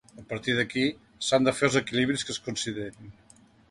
A 0.21 0.23
partir 0.29 0.55
d’aquí, 0.59 0.85
s’han 1.27 1.47
de 1.51 1.55
fer 1.59 1.69
els 1.71 1.79
equilibris 1.83 2.27
que 2.29 2.37
es 2.39 2.45
considerin. 2.51 3.19